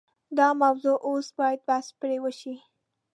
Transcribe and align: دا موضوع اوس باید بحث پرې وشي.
دا 0.37 0.47
موضوع 0.61 0.95
اوس 1.07 1.27
باید 1.39 1.59
بحث 1.69 1.87
پرې 1.99 2.17
وشي. 2.23 2.55